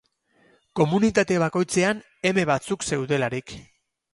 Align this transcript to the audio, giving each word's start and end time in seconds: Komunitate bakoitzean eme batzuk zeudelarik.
Komunitate 0.79 1.37
bakoitzean 1.45 2.01
eme 2.31 2.47
batzuk 2.53 2.89
zeudelarik. 2.91 3.55